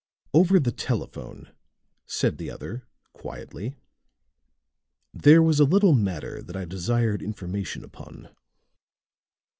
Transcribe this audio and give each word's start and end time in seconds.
"Over 0.33 0.59
the 0.59 0.71
telephone," 0.71 1.49
said 2.07 2.39
the 2.39 2.49
other, 2.49 2.87
quietly. 3.13 3.75
"There 5.13 5.43
was 5.43 5.59
a 5.59 5.63
little 5.63 5.93
matter 5.93 6.41
that 6.41 6.57
I 6.57 6.65
desired 6.65 7.21
information 7.21 7.83
upon." 7.83 8.29